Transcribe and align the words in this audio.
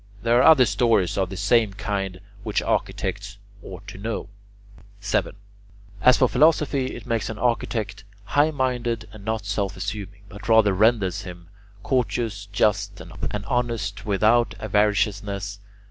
There 0.23 0.39
are 0.39 0.49
other 0.51 0.65
stories 0.65 1.15
of 1.15 1.29
the 1.29 1.37
same 1.37 1.73
kind 1.75 2.21
which 2.41 2.63
architects 2.63 3.37
ought 3.61 3.87
to 3.89 3.99
know. 3.99 4.29
7. 4.99 5.35
As 6.01 6.17
for 6.17 6.27
philosophy, 6.27 6.95
it 6.95 7.05
makes 7.05 7.29
an 7.29 7.37
architect 7.37 8.03
high 8.23 8.49
minded 8.49 9.07
and 9.13 9.23
not 9.23 9.45
self 9.45 9.77
assuming, 9.77 10.23
but 10.27 10.49
rather 10.49 10.73
renders 10.73 11.21
him 11.21 11.49
courteous, 11.83 12.47
just, 12.47 12.99
and 12.99 13.45
honest 13.45 14.03
without 14.03 14.55
avariciousness. 14.59 15.59